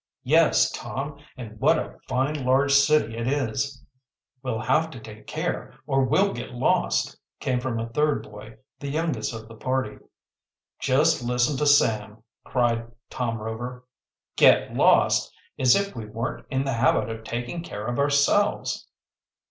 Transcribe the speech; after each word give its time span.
"Yes, 0.23 0.71
Tom, 0.71 1.19
and 1.37 1.59
what 1.59 1.77
a 1.77 1.99
fine 2.07 2.43
large 2.43 2.71
city 2.73 3.15
it 3.15 3.27
is." 3.27 3.83
"We'll 4.41 4.61
have 4.61 4.89
to 4.89 4.99
take 4.99 5.27
care, 5.27 5.75
or 5.85 6.03
we'll 6.05 6.33
get 6.33 6.55
lost," 6.55 7.15
came 7.39 7.59
from 7.59 7.77
a 7.79 7.87
third 7.89 8.23
boy, 8.23 8.57
the 8.79 8.89
youngest 8.89 9.31
of 9.31 9.47
the 9.47 9.53
party. 9.53 9.99
"Just 10.79 11.21
listen 11.23 11.55
to 11.57 11.67
Sam!" 11.67 12.23
cried 12.43 12.91
Tom 13.11 13.37
Rover. 13.37 13.85
"Get 14.37 14.73
lost! 14.73 15.31
As 15.59 15.75
if 15.75 15.95
we 15.95 16.05
weren't 16.07 16.47
in 16.49 16.65
the 16.65 16.73
habit 16.73 17.07
of 17.07 17.23
taking 17.23 17.61
care 17.61 17.85
of 17.85 17.99
ourselves." 17.99 18.87